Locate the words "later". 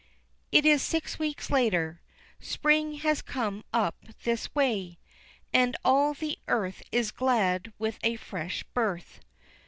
1.51-2.01